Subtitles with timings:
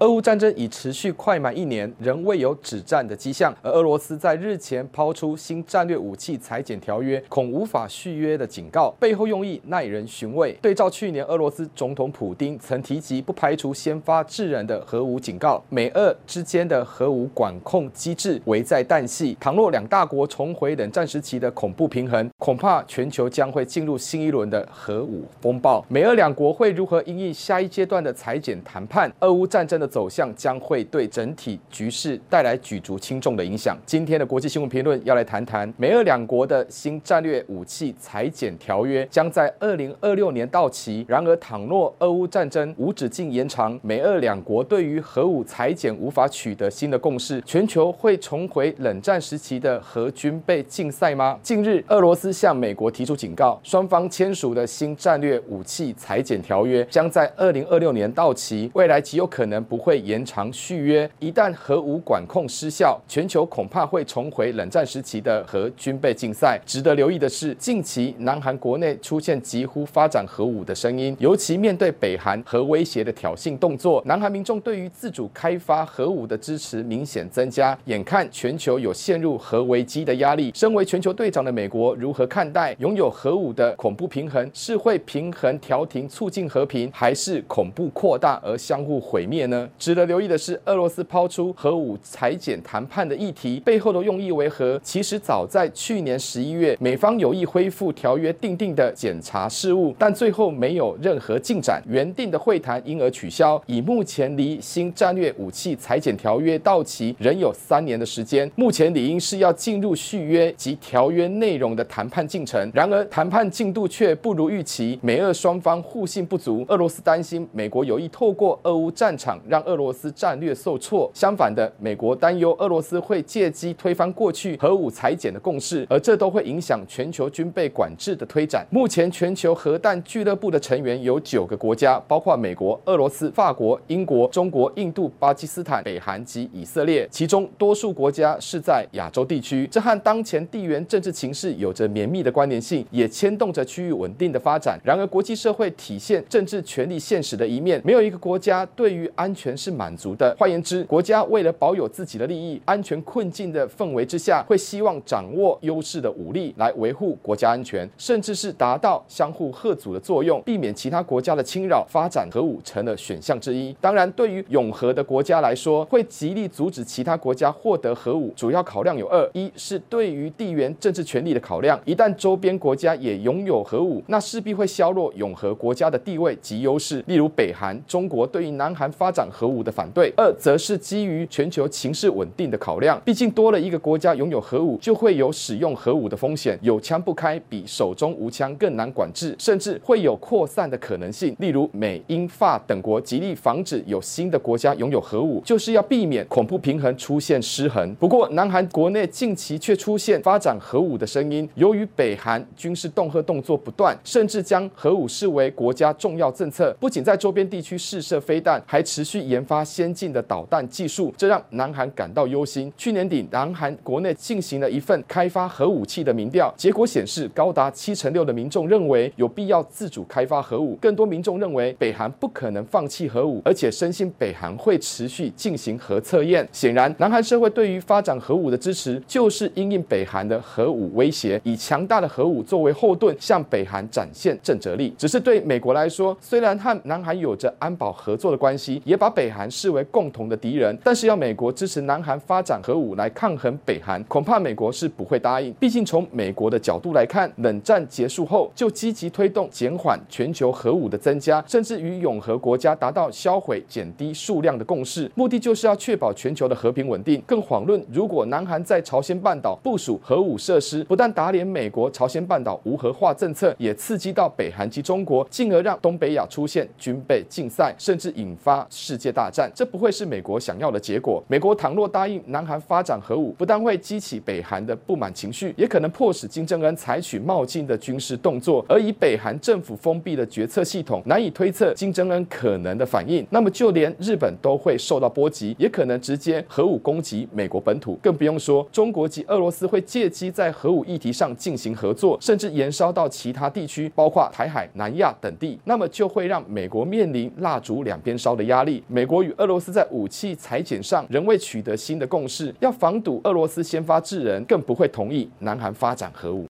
[0.00, 3.54] 俄乌战争已持续快满一年，仍未有止战的迹象。
[3.60, 10.56] 而俄罗斯在日前抛出新战略武器裁减条约，恐无法续约的警告，背后用意耐人寻味。
[10.62, 19.36] 对照去年俄罗斯总统普丁曾提及不排除先发制人的核武警告，美俄之间的核武管控机制危在旦夕。
[19.38, 25.84] 倘若两大国重回冷战时期的恐怖平衡，恐怕全球将会进入新一轮的核武风暴。
[25.90, 29.12] 美俄两国会如何应应下一阶段的裁减谈判？
[29.20, 33.76] 俄乌战争的走向将会对整体局势带来举足轻重的影响。
[33.84, 41.04] 今天的国际新闻评论要来谈谈美俄两国的新战略武器裁减条约将在二零二六年到期。
[41.08, 51.38] 然而，倘若俄乌战争无止境延长，美俄两国对于核武裁减无法取得新的共识，全球会重回冷战时期的核军备竞赛吗？
[51.42, 60.20] 近日，俄罗斯向美国提出警告，双方签署的新战略武器裁减条约将在二零二六年到期，未来极有可能不会延。
[60.30, 66.60] 长续约，一旦核武管控失效，全球恐怕会重回冷战时期的核军备竞赛。
[66.66, 77.76] 值得留意的是，近期南韩国内出现几乎发展核武的声音，尤其面对北韩核威胁的挑衅动作，南韩民众对于自主开发核武的支持明显增加。
[77.86, 84.48] 眼看全球有陷入核危机的压力，身为全球队长的美国如何看待拥有核武的恐怖平衡？
[84.52, 89.68] 是会平衡调停促进和平，还是恐怖扩大而相互毁灭呢？
[89.78, 90.00] 值得。
[90.10, 94.80] 留意的是，俄罗斯抛出核武裁减谈判的议题背后的用意为何？
[94.82, 103.62] 其实早在去年十一月，美方有意恢复条约订定的检查事务，但最后没有任何进展，原定的会谈因而取消。
[103.66, 112.68] 以目前离新战略武器裁减条约到期仍有三年的时间，目前理应是要进入续约及条约内容的谈判进程。
[112.74, 116.64] 然而谈判进度却不如预期，美俄双方互信不足。
[116.68, 120.10] 俄罗斯担心美国有意透过俄乌战场让俄罗斯。
[120.10, 121.10] 战略受挫。
[121.14, 128.66] 相反的，美国担忧俄罗斯会借机推翻过去核武裁减的共识，而这都会影响全球军备管制的推展。
[128.70, 139.66] 目前，全球核弹俱乐部的成员有九个国家，包括美国、俄罗斯、法国、英国、中国、印度、巴基斯坦、北韩及以色列，其中多数国家是在亚洲地区。
[139.70, 144.78] 这和当前地缘政治情势有着绵密的关联性，也牵动着区域稳定的发展。
[144.84, 149.96] 然而，国际社会体现政治权力现实的一面，没有一个国家对于安全全是满。
[149.96, 150.34] 足的。
[150.38, 161.86] 换言之，国家为了保有自己的利益，安全困境的氛围之下，会希望掌握优势的武力来维护国家安全，甚至是达到相互贺阻的作用，避免其他国家的侵扰。
[161.88, 163.76] 发展核武成了选项之一。
[163.80, 168.32] 当然，对于永核的国家来说，会极力阻止其他国家获得核武。
[168.36, 177.04] 主要考量有二：一是对于地缘政治权力的考量，一旦周边国家也拥有核武，那势必会削弱永核国家的地位及优势。
[177.06, 179.70] 例如北韩、中国对于南韩发展核武的。
[179.70, 191.36] 反对，二则是基于全球情势稳定的考量，毕竟多了一个国家拥有核武，就会有使用核武的风险，有枪不开比手中无枪更难管制，甚至会有扩散的可能性。
[191.38, 197.94] 例如美、英、法等国极力防止有新的国家拥有核武，就是要避免恐怖平衡出现失衡。
[197.94, 209.60] 不过，南韩国内近期却出现发展核武的声音，由于北韩军事恫吓动作不断，甚至将核武视为国家重要政策，不仅在周边地区试射飞弹，还持续研发。
[209.70, 212.72] 先进的导弹技术，这让南韩感到忧心。
[212.76, 220.76] 去年底，南韩国内进行了一份开发核武器的民调，结果显示，高达七成六的民众认为有必要自主开发核武。
[220.80, 226.48] 更多民众认为，北韩不可能放弃核武，而且深信北韩会持续进行核测验。
[226.52, 234.94] 显然，南韩社会对于发展核武的支持，就是因应北韩的核武威胁，以强大的核武作为后盾，向北韩展现震慑力。
[234.96, 239.50] 只是对美国来说，虽然和南韩有着安保合作的关系，也把北韩。
[239.50, 245.52] 视为共同的敌人，但是要美国支持南韩发展核武来抗衡北韩，恐怕美国是不会答应。
[245.54, 257.20] 毕竟从美国的角度来看，冷战结束后就积极推动减缓全球核武的增加，甚至与永和国家达到销毁、减低数量的共识，目的就是要确保全球的和平稳定。
[257.26, 271.24] 更遑论如果南韩在朝鲜半岛部署核武设施，不但打脸美国朝鲜半岛无核化政策，也刺激到北韩及中国，进而让东北亚出现军备竞赛，甚至引发世界大战，这不会是美国想要的结果。
[271.26, 278.62] 美国倘若答应南韩发展核武，不但会激起北韩的不满情绪，也可能迫使金正恩采取冒进的军事动作。
[278.68, 283.26] 而以北韩政府封闭的决策系统，难以推测金正恩可能的反应。
[283.30, 287.98] 那么就连日本都会受到波及，也可能直接核武攻击美国本土。
[288.02, 295.58] 更不用说中国及俄罗斯会借机在核武议题上进行合作，甚至延烧到其他地区，包括台海、南亚等地。
[295.64, 298.82] 那么就会让美国面临蜡烛两边烧的压力。
[298.92, 306.38] 美国与俄罗斯在武器裁减上仍未取得新的共识，要防堵俄罗斯先发制人，更不会同意南韩发展核武。